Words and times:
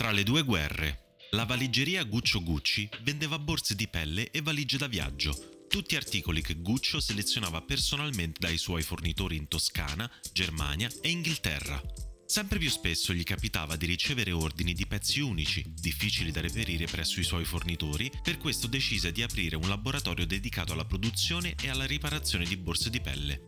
Tra 0.00 0.12
le 0.12 0.22
due 0.22 0.44
guerre, 0.44 1.18
la 1.32 1.44
valigeria 1.44 2.02
Guccio 2.04 2.42
Gucci 2.42 2.88
vendeva 3.02 3.38
borse 3.38 3.74
di 3.74 3.86
pelle 3.86 4.30
e 4.30 4.40
valigie 4.40 4.78
da 4.78 4.86
viaggio, 4.86 5.66
tutti 5.68 5.94
articoli 5.94 6.40
che 6.40 6.54
Guccio 6.54 7.00
selezionava 7.00 7.60
personalmente 7.60 8.38
dai 8.40 8.56
suoi 8.56 8.80
fornitori 8.80 9.36
in 9.36 9.46
Toscana, 9.46 10.10
Germania 10.32 10.88
e 11.02 11.10
Inghilterra. 11.10 11.78
Sempre 12.24 12.58
più 12.58 12.70
spesso 12.70 13.12
gli 13.12 13.24
capitava 13.24 13.76
di 13.76 13.84
ricevere 13.84 14.32
ordini 14.32 14.72
di 14.72 14.86
pezzi 14.86 15.20
unici, 15.20 15.62
difficili 15.66 16.30
da 16.30 16.40
reperire 16.40 16.86
presso 16.86 17.20
i 17.20 17.24
suoi 17.24 17.44
fornitori, 17.44 18.10
per 18.22 18.38
questo 18.38 18.68
decise 18.68 19.12
di 19.12 19.22
aprire 19.22 19.56
un 19.56 19.68
laboratorio 19.68 20.24
dedicato 20.24 20.72
alla 20.72 20.86
produzione 20.86 21.54
e 21.62 21.68
alla 21.68 21.84
riparazione 21.84 22.46
di 22.46 22.56
borse 22.56 22.88
di 22.88 23.02
pelle. 23.02 23.42